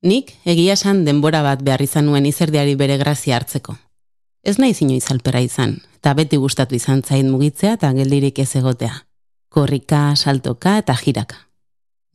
Nik 0.00 0.32
egia 0.48 0.72
esan 0.78 1.02
denbora 1.04 1.42
bat 1.44 1.60
behar 1.60 1.82
izan 1.84 2.06
nuen 2.08 2.24
izerdiari 2.24 2.72
bere 2.74 2.96
grazia 2.96 3.36
hartzeko. 3.36 3.74
Ez 4.42 4.56
nahi 4.56 4.72
zino 4.72 4.94
izalpera 4.96 5.42
izan, 5.44 5.74
eta 5.98 6.14
beti 6.16 6.38
gustatu 6.40 6.74
izan 6.74 7.02
zain 7.04 7.28
mugitzea 7.28 7.74
eta 7.76 7.90
geldirik 7.92 8.38
ez 8.40 8.54
egotea. 8.56 8.94
Korrika, 9.52 10.14
saltoka 10.16 10.78
eta 10.80 10.94
jiraka. 10.96 11.36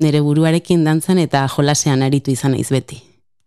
Nere 0.02 0.21
buruarekin 0.26 0.84
dantzan 0.84 1.21
eta 1.21 1.44
jolasean 1.56 2.02
aritu 2.02 2.32
izan 2.32 2.56
naiz 2.58 2.71
beti. 2.74 2.98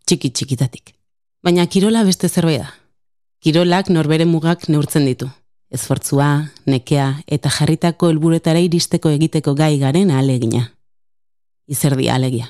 Txiki 0.07 0.31
txikitatik. 0.31 0.95
Baina 1.43 1.67
kirola 1.67 2.05
beste 2.05 2.29
zerbait 2.29 2.63
da. 2.63 2.71
Kirolak 3.43 3.91
norbere 3.91 4.25
mugak 4.25 4.69
neurtzen 4.69 5.09
ditu. 5.11 5.27
Ezfortzua, 5.75 6.29
nekea 6.67 7.09
eta 7.27 7.51
jarritako 7.51 8.13
helburetara 8.13 8.63
iristeko 8.63 9.11
egiteko 9.19 9.55
gai 9.59 9.79
garen 9.83 10.15
alegina. 10.15 10.71
Izerdi 11.67 12.09
alegia 12.09 12.49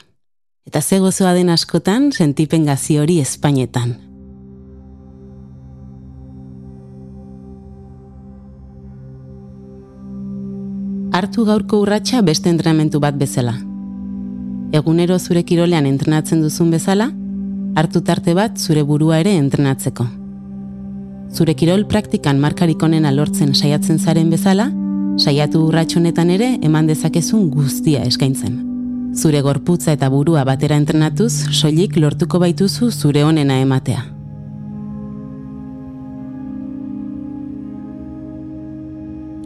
eta 0.69 0.83
ze 0.83 0.99
gozoa 0.99 1.33
den 1.33 1.49
askotan 1.49 2.11
sentipen 2.13 2.67
gazi 2.69 2.99
hori 3.01 3.21
Espainetan. 3.23 3.95
Artu 11.21 11.47
gaurko 11.49 11.81
urratsa 11.87 12.21
beste 12.21 12.53
entrenamentu 12.53 13.01
bat 13.01 13.17
bezala. 13.17 13.57
Egunero 14.77 15.17
zure 15.19 15.43
kirolean 15.49 15.89
entrenatzen 15.89 16.45
duzun 16.45 16.71
bezala, 16.77 17.09
hartu 17.75 18.05
tarte 18.05 18.37
bat 18.37 18.61
zure 18.61 18.85
burua 18.85 19.23
ere 19.25 19.39
entrenatzeko. 19.41 20.05
Zure 21.33 21.57
kirol 21.57 21.89
praktikan 21.89 22.45
markarik 22.45 22.83
onena 22.83 23.11
lortzen 23.11 23.55
saiatzen 23.55 23.99
zaren 23.99 24.29
bezala, 24.29 24.69
saiatu 25.17 25.65
urratxonetan 25.65 26.31
ere 26.37 26.57
eman 26.61 26.87
dezakezun 26.93 27.49
guztia 27.57 28.05
eskaintzen 28.05 28.68
zure 29.15 29.41
gorputza 29.41 29.93
eta 29.93 30.11
burua 30.11 30.45
batera 30.45 30.77
entrenatuz, 30.77 31.33
soilik 31.53 31.97
lortuko 31.97 32.39
baituzu 32.39 32.91
zure 32.91 33.25
onena 33.25 33.59
ematea. 33.61 34.05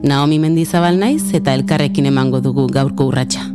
Naomi 0.02 0.40
Mendizabal 0.42 0.98
naiz 0.98 1.30
eta 1.38 1.55
elkarrekin 1.55 2.10
emango 2.10 2.40
dugu 2.42 2.66
gaurko 2.66 3.06
urratsa. 3.12 3.52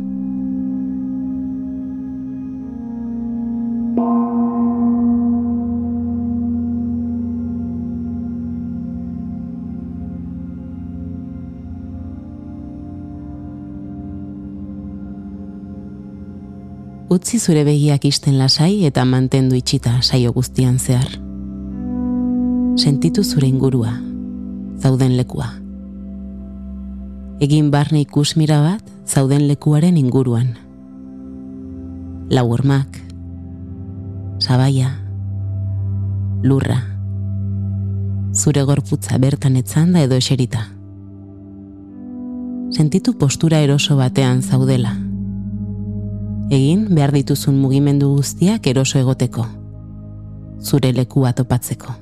Utzi 17.28 17.38
zure 17.44 17.60
begiak 17.60 18.06
isten 18.08 18.38
lasai 18.40 18.86
eta 18.88 19.02
mantendu 19.04 19.52
itxita 19.58 19.98
saio 20.00 20.30
guztian 20.32 20.78
zehar. 20.80 21.10
Sentitu 22.80 23.20
zure 23.22 23.44
ingurua, 23.46 23.90
zauden 24.80 25.12
lekua. 25.18 25.50
Egin 27.44 27.68
barne 27.70 28.00
ikusmira 28.00 28.62
bat 28.64 28.80
zauden 29.04 29.44
lekuaren 29.44 29.98
inguruan. 30.00 30.54
Laurmak, 32.30 32.96
sabaia, 34.40 34.94
lurra, 36.42 36.78
zure 38.32 38.62
gorputza 38.62 39.18
bertan 39.18 39.60
etzanda 39.60 40.00
edo 40.00 40.16
eserita. 40.16 40.64
Sentitu 42.72 43.18
postura 43.20 43.60
eroso 43.60 44.00
batean 44.00 44.40
zaudela 44.40 44.96
egin 46.50 46.86
behar 46.94 47.12
dituzun 47.12 47.58
mugimendu 47.60 48.08
guztiak 48.16 48.66
eroso 48.66 48.98
egoteko, 48.98 49.44
zure 50.60 50.92
lekua 50.96 51.32
topatzeko. 51.36 51.94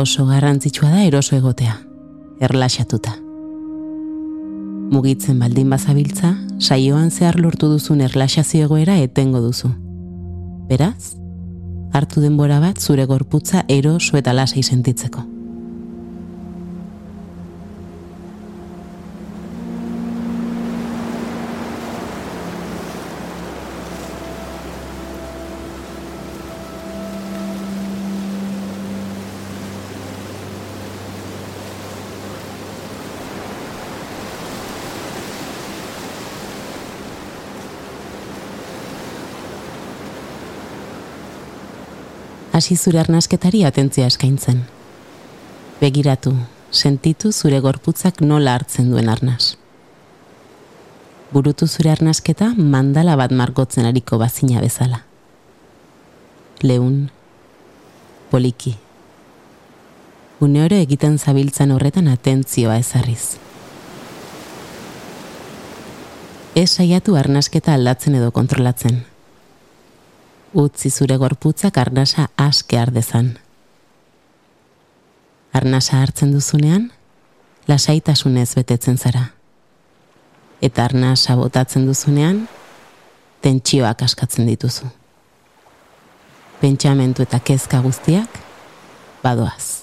Oso 0.00 0.24
garrantzitsua 0.26 0.90
da 0.90 1.02
eroso 1.04 1.36
egotea, 1.36 1.76
erlaxatuta. 2.40 3.16
Mugitzen 4.90 5.38
baldin 5.38 5.68
bazabiltza, 5.70 6.34
saioan 6.58 7.10
zehar 7.10 7.38
lortu 7.38 7.68
duzun 7.68 8.00
erlaxazio 8.00 8.64
egoera 8.64 8.96
etengo 8.98 9.42
duzu. 9.44 9.68
Beraz, 10.70 11.16
hartu 11.92 12.22
denbora 12.24 12.60
bat 12.62 12.80
zure 12.80 13.04
gorputza 13.04 13.64
eroso 13.68 14.16
eta 14.16 14.32
lasai 14.32 14.62
sentitzeko. 14.62 15.29
Hasi 42.60 42.76
zure 42.76 42.98
arnasketari 43.00 43.62
atentzia 43.64 44.04
eskaintzen. 44.10 44.58
Begiratu, 45.80 46.34
sentitu 46.70 47.30
zure 47.32 47.60
gorputzak 47.64 48.18
nola 48.20 48.52
hartzen 48.58 48.90
duen 48.92 49.08
arnaz. 49.08 49.54
Burutu 51.32 51.64
zure 51.66 51.88
arnasketa 51.94 52.50
mandala 52.74 53.14
bat 53.16 53.32
margotzen 53.32 53.88
ariko 53.88 54.18
bazina 54.20 54.60
bezala. 54.60 55.00
Leun, 56.60 56.98
poliki. 58.30 58.74
Une 60.44 60.64
oro 60.66 60.76
egiten 60.84 61.16
zabiltzan 61.18 61.72
horretan 61.72 62.10
atentzioa 62.12 62.76
ezarriz. 62.82 63.38
Ez 66.60 66.68
saiatu 66.68 67.16
arnasketa 67.16 67.72
aldatzen 67.78 68.20
edo 68.20 68.34
kontrolatzen 68.36 69.00
utzi 70.52 70.90
zure 70.90 71.16
gorputzak 71.16 71.78
arnasa 71.78 72.28
aske 72.36 72.78
ardezan. 72.78 73.38
Arnasa 75.52 76.00
hartzen 76.02 76.32
duzunean, 76.32 76.90
lasaitasunez 77.68 78.54
betetzen 78.54 78.98
zara. 78.98 79.30
Eta 80.60 80.84
arnasa 80.84 81.36
botatzen 81.36 81.86
duzunean, 81.86 82.46
tentsioak 83.42 84.02
askatzen 84.02 84.46
dituzu. 84.46 84.90
Pentsamentu 86.60 87.24
eta 87.24 87.40
kezka 87.40 87.80
guztiak, 87.80 88.40
badoaz. 89.22 89.80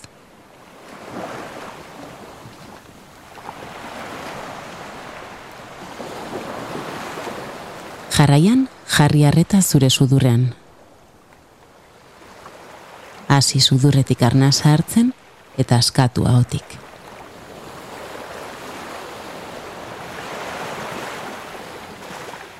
Jarraian, 8.17 8.67
jarri 8.89 9.25
arreta 9.29 9.61
zure 9.61 9.89
sudurrean. 9.89 10.56
Hasi 13.37 13.59
sudurretik 13.61 14.21
arnasa 14.25 14.71
hartzen 14.73 15.11
eta 15.61 15.77
askatu 15.77 16.23
ahotik. 16.25 16.71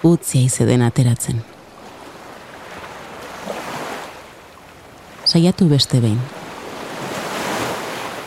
Utzia 0.05 0.41
izeden 0.45 0.83
ateratzen. 0.85 1.39
Saiatu 5.25 5.65
beste 5.71 6.01
behin. 6.03 6.19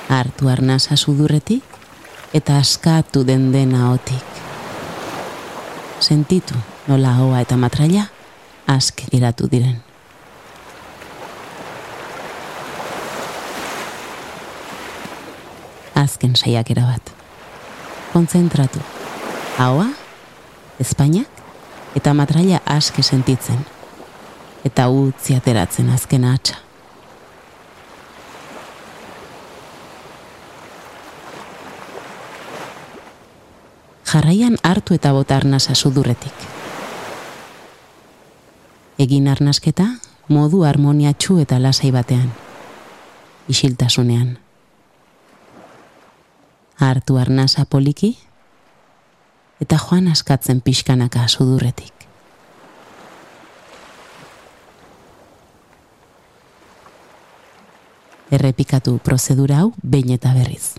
Hartu 0.08 0.50
arnasa 0.50 0.96
sudurretik 0.96 1.78
eta 2.34 2.56
askatu 2.58 3.22
den 3.30 3.52
dena 3.52 3.84
ahotik. 3.86 4.42
Sentitu 6.00 6.58
nola 6.88 7.14
hoa 7.20 7.44
eta 7.46 7.56
matraila 7.56 8.08
aske 8.66 9.06
geratu 9.14 9.46
diren. 9.54 9.78
Azken 16.00 16.36
saiak 16.36 16.72
bat. 16.74 17.12
Kontzentratu. 18.12 18.80
Haua, 19.58 19.86
Espainak 20.80 21.28
eta 21.96 22.14
matraila 22.14 22.60
aske 22.64 23.02
sentitzen. 23.02 23.60
Eta 24.64 24.88
utzi 24.88 25.36
ateratzen 25.36 25.90
azken 25.90 26.24
atxa. 26.24 26.56
Jarraian 34.10 34.56
hartu 34.64 34.94
eta 34.94 35.12
botarnasa 35.12 35.74
sudurretik 35.74 36.50
egin 39.00 39.28
arnasketa 39.32 39.86
modu 40.28 40.62
harmoniatxu 40.68 41.38
eta 41.40 41.58
lasai 41.62 41.90
batean. 41.94 42.28
Isiltasunean 43.48 44.38
hartu 46.88 47.18
arnasa 47.20 47.64
poliki, 47.64 48.16
eta 49.60 49.76
joan 49.78 50.08
askatzen 50.08 50.60
pixkanaka 50.64 51.28
sudurretik. 51.28 51.92
Errepikatu 58.30 58.98
prozedura 59.04 59.64
hau 59.64 59.72
behin 59.82 60.14
eta 60.14 60.32
berriz. 60.34 60.78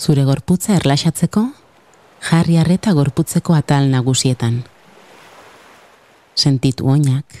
Zure 0.00 0.22
gorputza 0.24 0.78
erlaxatzeko, 0.78 1.42
jarri 2.24 2.54
arreta 2.56 2.94
gorputzeko 2.96 3.52
atal 3.52 3.90
nagusietan. 3.92 4.62
Sentitu 6.32 6.86
oinak, 6.88 7.34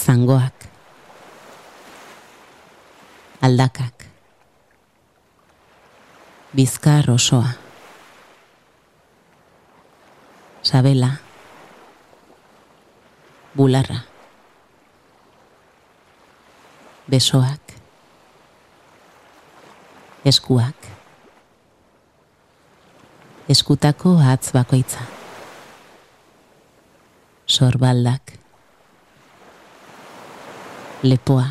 zangoak, 0.00 0.64
aldakak, 3.44 4.06
bizkar 6.56 7.10
osoa, 7.12 7.50
sabela, 10.64 11.10
bularra, 13.60 14.06
besoak, 17.12 17.69
eskuak. 20.24 20.76
Eskutako 23.48 24.18
atz 24.22 24.52
bakoitza. 24.52 25.00
Sorbaldak. 27.46 28.32
Lepoa. 31.02 31.46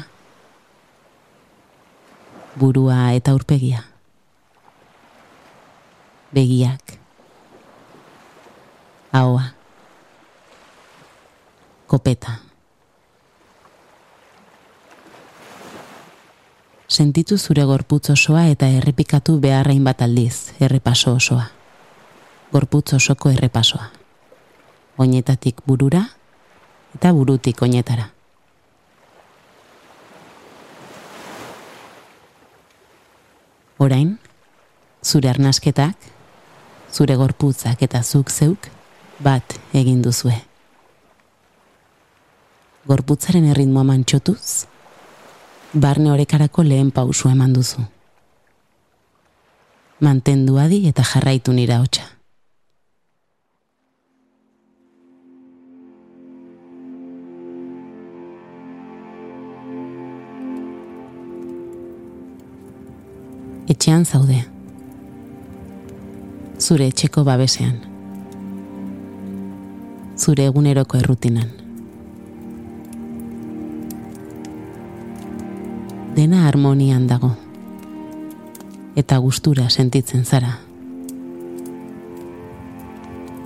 Burua 2.59 3.11
eta 3.17 3.33
urpegia. 3.33 3.81
Begiak. 6.33 6.93
Ahoa. 9.11 9.43
Kopeta. 11.87 12.48
Sentitu 16.99 17.37
zure 17.37 17.63
gorputz 17.63 18.09
osoa 18.11 18.41
eta 18.51 18.67
errepikatu 18.75 19.37
beharrain 19.39 19.83
bat 19.87 20.01
aldiz, 20.03 20.51
errepaso 20.59 21.13
osoa. 21.15 21.45
Gorputz 22.51 22.93
osoko 22.97 23.29
errepasoa. 23.31 23.85
Oinetatik 24.99 25.61
burura 25.67 26.01
eta 26.97 27.11
burutik 27.15 27.61
oinetara. 27.63 28.09
Orain, 33.79 34.09
zure 35.05 35.29
arnasketak, 35.31 36.09
zure 36.91 37.15
gorputzak 37.15 37.85
eta 37.87 38.01
zuk 38.03 38.33
zeuk 38.33 38.67
bat 39.23 39.55
egin 39.83 40.01
duzue. 40.03 40.35
Gorputzaren 42.91 43.47
erritmoa 43.53 43.87
mantxotuz, 43.93 44.67
barne 45.73 46.11
horekarako 46.11 46.63
lehen 46.63 46.91
pausu 46.91 47.29
eman 47.29 47.53
duzu. 47.53 47.81
Mantendu 49.99 50.57
adi 50.57 50.87
eta 50.87 51.03
jarraitu 51.03 51.53
nira 51.53 51.79
hotxa. 51.81 52.07
Etxean 63.69 64.05
zaude. 64.05 64.39
Zure 66.57 66.87
etxeko 66.89 67.23
babesean. 67.23 67.77
Zure 70.17 70.49
eguneroko 70.49 70.97
errutinan. 70.97 71.58
Dena 76.19 76.47
harmonian 76.49 77.07
dago. 77.07 77.29
Eta 78.99 79.17
gustura 79.23 79.69
sentitzen 79.69 80.25
zara. 80.25 80.57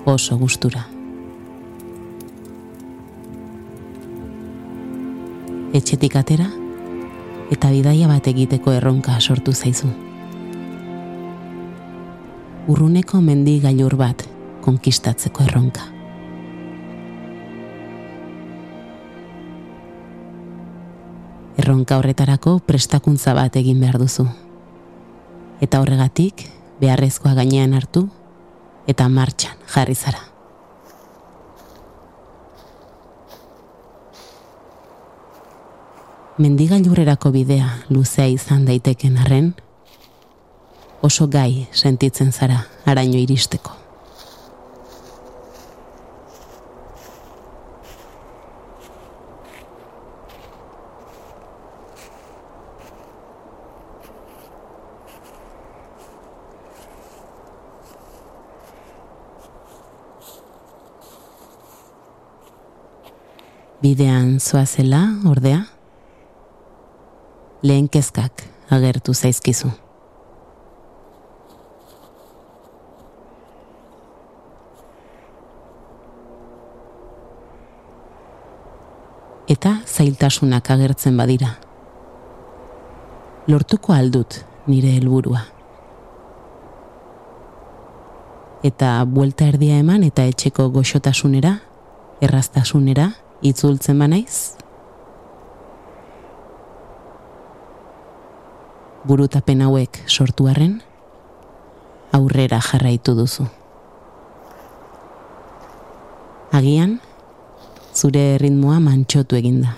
Oso 0.09 0.39
gustura. 0.41 0.87
Etxetik 5.77 6.17
atera 6.17 6.49
eta 7.53 7.69
bidaia 7.69 8.09
bat 8.09 8.33
egiteko 8.33 8.73
erronka 8.73 9.19
sortu 9.21 9.53
zaizu. 9.53 9.93
Urruneko 12.73 13.21
mendi 13.21 13.59
gailur 13.61 13.99
bat 14.01 14.25
konkistatzeko 14.65 15.45
erronka. 15.45 15.92
Erronka 21.63 21.95
horretarako 21.95 22.57
prestakuntza 22.67 23.31
bat 23.37 23.55
egin 23.55 23.79
behar 23.79 23.95
duzu. 24.01 24.25
Eta 25.63 25.79
horregatik, 25.79 26.43
beharrezkoa 26.81 27.31
gainean 27.37 27.73
hartu, 27.77 28.09
eta 28.91 29.07
martxan 29.07 29.55
jarri 29.71 29.95
zara. 29.95 30.19
Mendigailurrerako 36.43 37.31
bidea 37.31 37.69
luzea 37.93 38.25
izan 38.27 38.65
daiteken 38.67 39.21
arren, 39.21 39.53
oso 41.01 41.29
gai 41.29 41.69
sentitzen 41.71 42.33
zara 42.33 42.65
araño 42.89 43.21
iristeko. 43.21 43.82
Bidean 63.83 64.39
zoazela, 64.39 65.01
ordea, 65.27 65.65
lehen 67.67 67.89
kezkak 67.91 68.45
agertu 68.71 69.11
zaizkizu. 69.13 69.67
Eta 79.51 79.73
zailtasunak 79.83 80.69
agertzen 80.71 81.19
badira. 81.19 81.49
Lortuko 83.51 83.91
aldut 83.91 84.39
nire 84.71 84.93
helburua. 84.95 85.41
Eta 88.63 88.93
buelta 89.03 89.51
erdia 89.51 89.81
eman 89.83 90.07
eta 90.07 90.23
etxeko 90.31 90.69
goxotasunera, 90.71 91.57
erraztasunera, 92.23 93.09
itzultzen 93.43 93.99
banaiz? 93.99 94.55
Burutapen 99.03 99.61
hauek 99.65 99.99
sortu 100.07 100.47
arren, 100.47 100.77
aurrera 102.15 102.61
jarraitu 102.63 103.17
duzu. 103.17 103.49
Agian, 106.55 106.99
zure 107.91 108.37
ritmoa 108.39 108.79
mantxotu 108.79 109.35
eginda. 109.35 109.75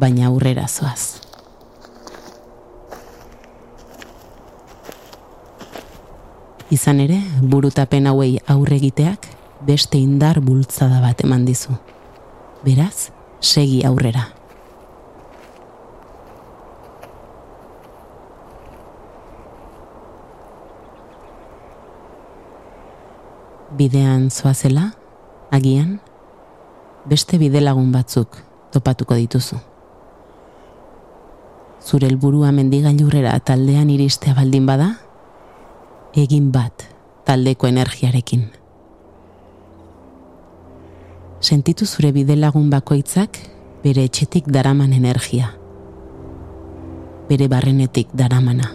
Baina 0.00 0.28
aurrera 0.28 0.68
zoaz. 0.68 1.22
Izan 6.70 7.00
ere, 7.02 7.22
burutapen 7.40 8.06
hauei 8.06 8.34
aurre 8.46 8.76
egiteak 8.76 9.29
beste 9.60 9.98
indar 9.98 10.40
bultzada 10.40 11.00
bat 11.00 11.20
eman 11.24 11.44
dizu. 11.44 11.74
Beraz, 12.64 13.10
segi 13.40 13.82
aurrera. 13.84 14.28
Bidean 23.76 24.28
zoazela, 24.30 24.90
agian, 25.50 26.00
beste 27.08 27.38
bidelagun 27.40 27.92
batzuk 27.92 28.36
topatuko 28.74 29.16
dituzu. 29.16 29.56
Zure 31.80 32.10
helburua 32.10 32.52
mendigailurrera 32.52 33.38
taldean 33.40 33.88
iristea 33.88 34.36
baldin 34.36 34.68
bada, 34.68 34.92
egin 36.12 36.50
bat 36.52 36.84
taldeko 37.24 37.70
energiarekin 37.70 38.59
sentitu 41.50 41.84
zure 41.84 42.12
bide 42.14 42.36
lagun 42.38 42.68
bakoitzak 42.70 43.38
bere 43.82 44.04
etxetik 44.06 44.46
daraman 44.54 44.92
energia, 44.94 45.48
bere 47.26 47.48
barrenetik 47.50 48.12
daramana. 48.14 48.68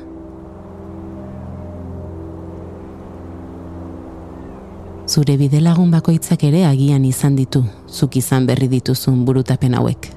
Zure 5.07 5.37
bide 5.39 5.61
lagun 5.63 5.93
bakoitzak 5.93 6.43
ere 6.49 6.65
agian 6.67 7.07
izan 7.07 7.39
ditu, 7.39 7.63
zuk 7.87 8.19
izan 8.19 8.49
berri 8.51 8.67
dituzun 8.67 9.23
burutapen 9.23 9.79
hauek. 9.79 10.11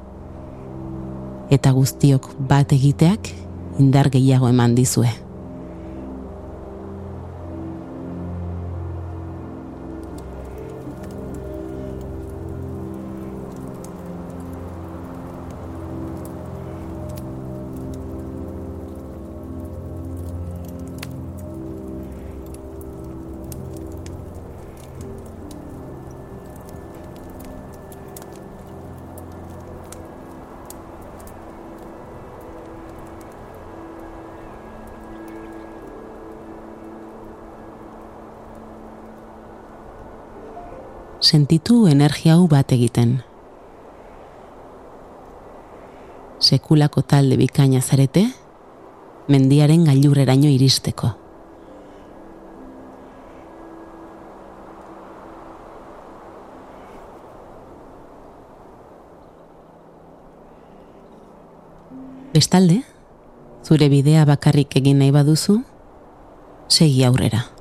Eta 1.55 1.77
guztiok 1.79 2.33
bat 2.50 2.75
egiteak 2.75 3.31
indar 3.79 4.11
gehiago 4.11 4.50
eman 4.50 4.75
dizue. 4.75 5.28
Sentitu 41.21 41.87
energia 41.89 42.35
hau 42.35 42.47
bat 42.47 42.71
egiten. 42.73 43.19
Sekulako 46.39 47.03
talde 47.03 47.37
bikaina 47.37 47.81
zarete, 47.83 48.29
mendiaren 49.29 49.85
gailurreraino 49.89 50.47
iristeko. 50.47 51.11
Bestalde, 62.33 62.83
zure 63.67 63.89
bidea 63.91 64.23
bakarrik 64.29 64.79
egin 64.79 65.03
nahi 65.03 65.11
baduzu, 65.11 65.59
segi 66.71 67.03
aurrera 67.03 67.58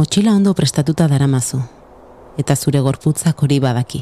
motxila 0.00 0.32
ondo 0.32 0.54
prestatuta 0.54 1.04
daramazu, 1.12 1.58
eta 2.40 2.54
zure 2.56 2.80
gorputzak 2.80 3.42
hori 3.44 3.58
badaki. 3.60 3.98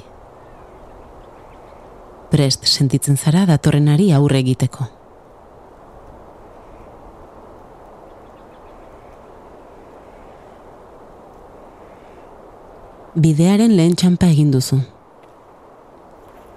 Prest 2.30 2.68
sentitzen 2.70 3.16
zara 3.16 3.42
datorrenari 3.48 4.12
aurre 4.14 4.38
egiteko. 4.44 4.86
Bidearen 13.18 13.74
lehen 13.74 13.98
txampa 13.98 14.30
egin 14.30 14.54
duzu. 14.54 14.78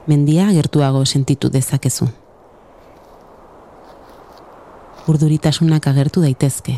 Mendia 0.06 0.52
gertuago 0.54 1.02
sentitu 1.06 1.50
dezakezu. 1.50 2.12
Urduritasunak 5.10 5.88
agertu 5.96 6.22
daitezke, 6.30 6.78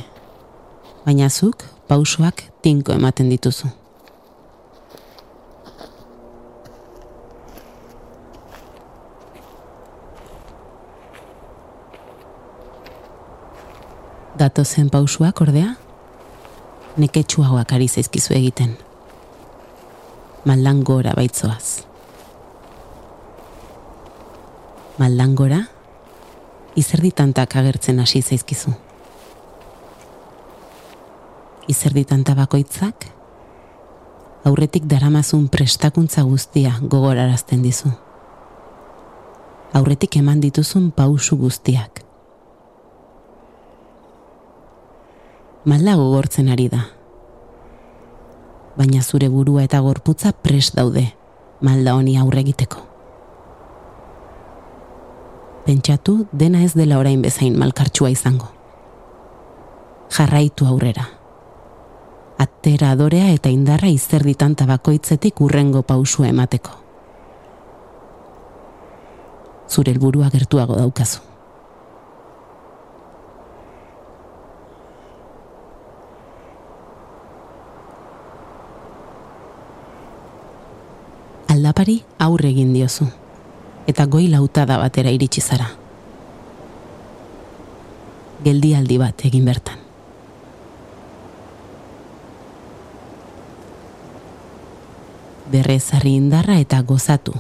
baina 1.06 1.30
zuk 1.30 1.64
pausoak 1.88 2.44
tinko 2.62 2.94
ematen 2.96 3.30
dituzu. 3.30 3.68
Dato 14.40 14.64
zen 14.66 14.90
pausuak 14.90 15.42
ordea, 15.42 15.76
neketsuagoak 16.98 17.76
ari 17.76 17.88
zaizkizu 17.88 18.34
egiten. 18.34 18.74
Maldan 20.46 20.82
gora 20.84 21.14
baitzoaz. 21.16 21.84
Maldan 24.98 25.36
gora, 25.36 25.62
izerditantak 26.76 27.56
agertzen 27.62 28.02
hasi 28.04 28.22
zaizkizu 28.22 28.74
izerditan 31.68 32.24
tabakoitzak, 32.24 33.08
aurretik 34.44 34.88
daramazun 34.90 35.48
prestakuntza 35.48 36.24
guztia 36.28 36.76
gogorarazten 36.82 37.64
dizu. 37.64 37.92
Aurretik 39.74 40.18
eman 40.20 40.42
dituzun 40.44 40.92
pausu 40.92 41.38
guztiak. 41.40 42.04
Malda 45.66 45.96
gogortzen 45.96 46.52
ari 46.52 46.68
da. 46.70 46.84
Baina 48.76 49.02
zure 49.02 49.30
burua 49.32 49.64
eta 49.64 49.80
gorputza 49.80 50.34
prest 50.34 50.76
daude, 50.76 51.06
malda 51.62 51.96
honi 51.96 52.18
aurre 52.20 52.44
egiteko. 52.44 52.84
Pentsatu 55.64 56.26
dena 56.34 56.66
ez 56.68 56.74
dela 56.76 57.00
orain 57.00 57.22
bezain 57.24 57.56
malkartsua 57.58 58.12
izango. 58.12 58.52
Jarraitu 60.12 60.68
aurrera 60.68 61.23
atera 62.38 62.92
adorea 62.92 63.30
eta 63.34 63.50
indarra 63.50 63.90
izerditan 63.92 64.56
tabakoitzetik 64.56 65.42
urrengo 65.42 65.84
pausua 65.84 66.30
emateko. 66.30 66.72
Zure 69.70 69.94
helburua 69.94 70.30
gertuago 70.30 70.76
daukazu. 70.78 71.22
Aldapari 81.54 82.00
aurre 82.18 82.50
egin 82.50 82.74
diozu, 82.74 83.06
eta 83.88 84.08
goi 84.10 84.26
lautada 84.32 84.80
batera 84.82 85.14
iritsi 85.14 85.42
zara. 85.42 85.70
Geldialdi 88.44 88.98
bat 89.00 89.26
egin 89.30 89.46
bertan. 89.46 89.83
Berrezarri 95.54 96.16
indarra 96.18 96.58
eta 96.58 96.82
gozatu 96.82 97.34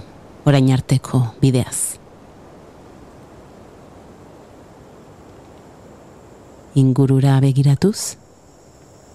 orain 0.45 0.69
arteko 0.75 1.23
bideaz. 1.41 1.97
Ingurura 6.77 7.39
begiratuz, 7.41 8.17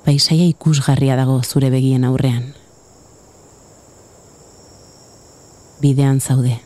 paisaia 0.07 0.47
ikusgarria 0.51 1.19
dago 1.19 1.39
zure 1.43 1.71
begien 1.71 2.07
aurrean. 2.09 2.53
Bidean 5.83 6.21
zaude. 6.21 6.59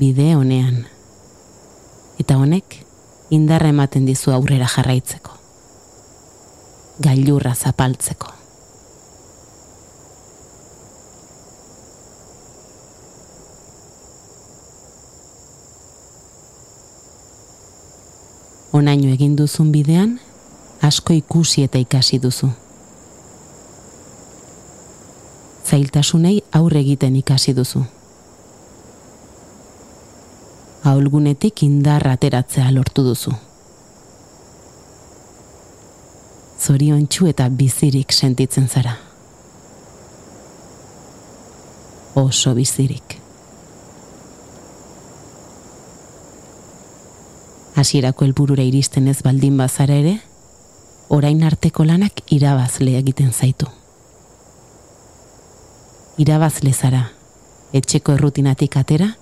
Bide 0.00 0.32
honean. 0.36 0.84
Eta 2.20 2.40
honek 2.40 2.80
indarra 3.36 3.72
ematen 3.74 4.08
dizu 4.08 4.32
aurrera 4.32 4.68
jarraitzeko. 4.68 5.36
Gailurra 7.04 7.54
zapaltzeko. 7.56 8.39
Onaino 18.72 19.10
egin 19.12 19.36
duzun 19.36 19.72
bidean, 19.72 20.18
asko 20.82 21.12
ikusi 21.12 21.64
eta 21.66 21.78
ikasi 21.78 22.18
duzu. 22.22 22.48
Zailtasunei 25.66 26.40
aurre 26.52 26.80
egiten 26.80 27.16
ikasi 27.16 27.54
duzu. 27.54 27.84
Aulgunetik 30.84 31.62
indarra 31.62 32.14
ateratzea 32.16 32.70
lortu 32.72 33.04
duzu. 33.04 33.32
Zorion 36.60 37.06
eta 37.28 37.48
bizirik 37.48 38.12
sentitzen 38.12 38.68
zara. 38.68 38.96
Oso 42.14 42.54
bizirik. 42.54 43.29
Hasierako 47.76 48.24
helburura 48.24 48.62
iristen 48.62 49.08
ez 49.08 49.20
baldin 49.22 49.56
bazara 49.56 49.94
ere, 49.94 50.18
orain 51.08 51.42
arteko 51.44 51.84
lanak 51.84 52.22
irabazle 52.30 52.96
egiten 52.98 53.32
zaitu. 53.32 53.66
Irabazle 56.18 56.72
zara, 56.72 57.06
etxeko 57.72 58.14
errutinatik 58.18 58.76
atera, 58.76 59.14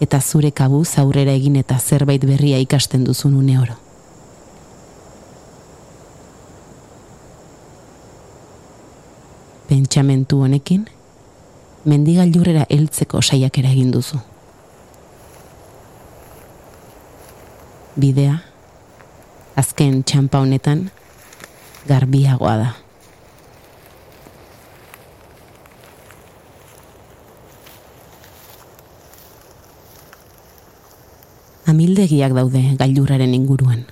eta 0.00 0.20
zure 0.20 0.50
kabuz 0.50 0.88
aurrera 0.98 1.34
egin 1.38 1.56
eta 1.60 1.78
zerbait 1.78 2.24
berria 2.26 2.58
ikasten 2.58 3.04
duzun 3.04 3.36
une 3.38 3.58
oro. 3.60 3.76
Pentsamentu 9.68 10.42
honekin, 10.42 10.88
mendigailurrera 11.84 12.66
heltzeko 12.68 13.22
saiakera 13.22 13.70
egin 13.70 13.90
duzu. 13.94 14.18
Bidea, 17.96 18.38
azken 19.56 20.00
txampa 20.04 20.40
honetan, 20.40 20.86
garbiagoa 21.88 22.54
da. 22.56 22.70
Amildegiak 31.72 32.34
daude 32.36 32.62
gailurraren 32.80 33.34
inguruan. 33.36 33.84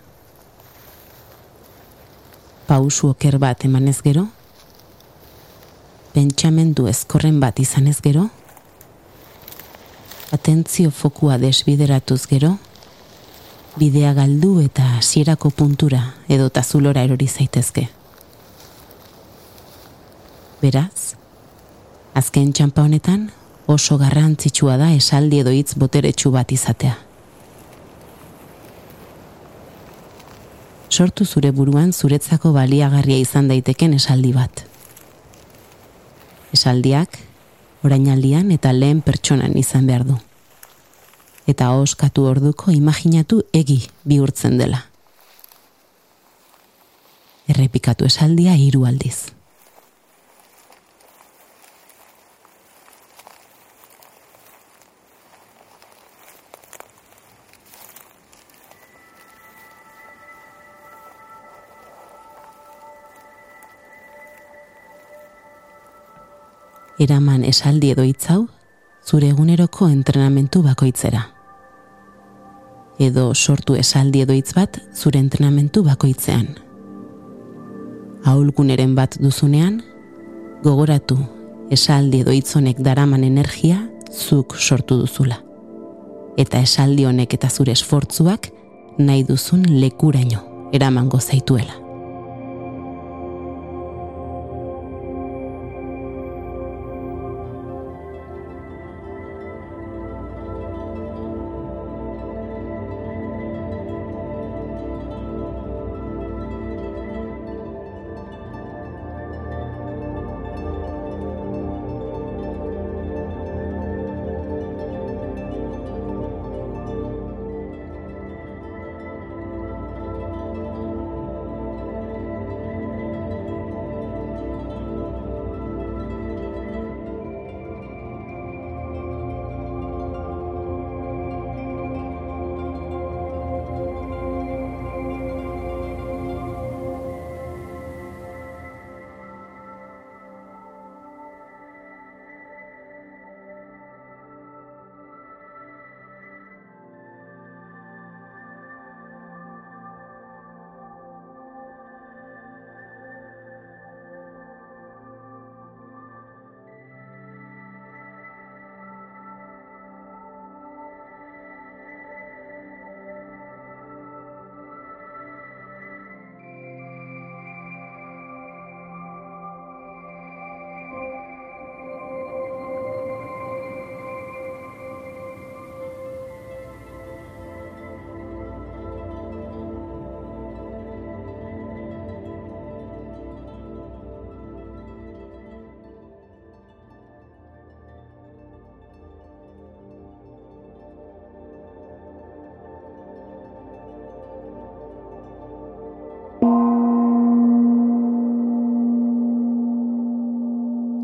Pausu 2.66 3.12
oker 3.12 3.38
bat 3.42 3.64
emanez 3.66 3.98
gero, 4.04 4.26
pentsamendu 6.14 6.86
ezkorren 6.90 7.40
bat 7.42 7.58
izanez 7.62 7.98
gero, 8.02 8.28
atentzio 10.32 10.90
fokua 10.94 11.38
desbideratuz 11.42 12.24
gero, 12.30 12.56
bidea 13.76 14.12
galdu 14.14 14.60
eta 14.60 14.96
hasierako 14.96 15.50
puntura 15.50 16.14
edo 16.28 16.48
tazulora 16.50 17.02
erori 17.06 17.28
zaitezke. 17.28 17.88
Beraz, 20.60 21.14
azken 22.14 22.52
txampa 22.52 22.82
honetan 22.82 23.30
oso 23.70 23.96
garrantzitsua 23.98 24.76
da 24.76 24.90
esaldi 24.92 25.40
edo 25.40 25.54
hitz 25.54 25.74
boteretsu 25.78 26.32
bat 26.34 26.52
izatea. 26.52 26.96
Sortu 30.90 31.24
zure 31.24 31.52
buruan 31.54 31.92
zuretzako 31.92 32.52
baliagarria 32.52 33.20
izan 33.22 33.48
daiteken 33.48 33.94
esaldi 33.94 34.32
bat. 34.34 34.64
Esaldiak, 36.52 37.20
orainaldian 37.86 38.50
eta 38.50 38.74
lehen 38.74 39.00
pertsonan 39.06 39.56
izan 39.56 39.86
behar 39.86 40.04
du 40.04 40.18
eta 41.50 41.72
oskatu 41.74 42.24
orduko 42.30 42.70
imaginatu 42.70 43.42
egi 43.52 43.80
bihurtzen 44.06 44.56
dela. 44.58 44.84
Errepikatu 47.50 48.06
esaldia 48.06 48.54
hiru 48.54 48.86
aldiz. 48.86 49.32
Eraman 67.00 67.42
esaldi 67.48 67.90
edo 67.96 68.04
hitzau 68.04 68.44
zure 69.08 69.30
eguneroko 69.32 69.88
entrenamentu 69.88 70.60
bakoitzera 70.62 71.26
edo 73.00 73.32
sortu 73.34 73.74
esaldi 73.80 74.22
edo 74.26 74.36
hitz 74.36 74.52
bat 74.54 74.78
zure 74.94 75.18
entrenamentu 75.18 75.82
bakoitzean. 75.86 76.48
Ahulguneren 78.28 78.94
bat 78.94 79.16
duzunean, 79.20 79.80
gogoratu 80.62 81.16
esaldi 81.72 82.20
edo 82.24 82.34
hitzonek 82.36 82.82
daraman 82.84 83.24
energia 83.24 83.80
zuk 84.12 84.56
sortu 84.58 85.00
duzula. 85.00 85.40
Eta 86.36 86.60
esaldi 86.60 87.06
honek 87.08 87.34
eta 87.38 87.48
zure 87.50 87.72
esfortzuak 87.72 88.50
nahi 88.98 89.24
duzun 89.24 89.64
lekuraino 89.80 90.44
eramango 90.72 91.20
zaituela. 91.20 91.89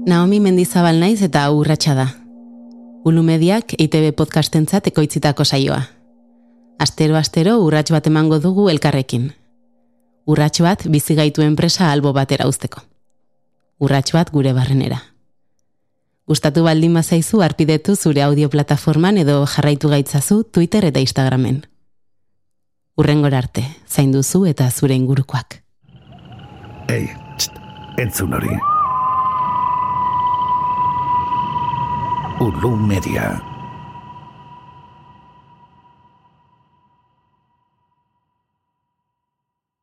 Naomi 0.07 0.39
Mendizabal 0.39 1.01
naiz 1.03 1.19
eta 1.27 1.41
urratsa 1.51 1.97
da. 1.99 2.05
Ulu 3.07 3.25
Mediak 3.27 3.73
ITB 3.75 4.13
podcastentzat 4.15 4.87
ekoitzitako 4.87 5.43
saioa. 5.45 5.81
Astero 6.79 7.17
astero 7.19 7.57
urrats 7.65 7.91
bat 7.91 8.07
emango 8.07 8.39
dugu 8.39 8.69
elkarrekin. 8.71 9.33
Urrats 10.27 10.63
bat 10.63 10.85
bizi 10.87 11.17
enpresa 11.19 11.91
albo 11.91 12.13
batera 12.13 12.47
uzteko. 12.47 12.83
Urrats 13.81 14.13
bat 14.13 14.31
gure 14.31 14.53
barrenera. 14.53 15.03
Gustatu 16.29 16.63
baldin 16.63 16.95
bazaizu 16.95 17.43
arpidetu 17.43 17.97
zure 17.97 18.23
audio 18.23 18.49
plataforman 18.49 19.19
edo 19.19 19.45
jarraitu 19.45 19.89
gaitzazu 19.89 20.45
Twitter 20.45 20.85
eta 20.85 21.01
Instagramen. 21.01 21.67
Urrengor 22.97 23.35
arte, 23.35 23.65
zain 23.89 24.13
duzu 24.13 24.47
eta 24.47 24.71
zure 24.71 24.95
ingurukoak. 24.95 25.63
Ei, 26.89 27.11
txt, 27.37 27.53
entzun 27.99 28.33
hori. 28.33 28.76
Ulu 32.37 32.77
Media. 32.77 33.56